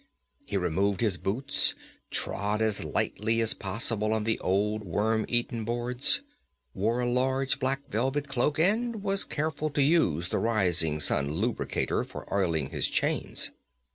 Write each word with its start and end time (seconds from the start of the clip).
He 0.47 0.57
removed 0.57 0.99
his 1.01 1.19
boots, 1.19 1.75
trod 2.09 2.59
as 2.59 2.83
lightly 2.83 3.39
as 3.39 3.53
possible 3.53 4.13
on 4.13 4.23
the 4.23 4.39
old 4.39 4.83
worm 4.83 5.27
eaten 5.27 5.63
boards, 5.63 6.21
wore 6.73 7.01
a 7.01 7.07
large 7.07 7.59
black 7.59 7.87
velvet 7.87 8.27
cloak, 8.27 8.57
and 8.57 9.03
was 9.03 9.23
careful 9.23 9.69
to 9.69 9.83
use 9.83 10.29
the 10.29 10.39
Rising 10.39 10.99
Sun 10.99 11.29
Lubricator 11.31 12.03
for 12.03 12.27
oiling 12.33 12.71
his 12.71 12.87
chains. 12.89 13.51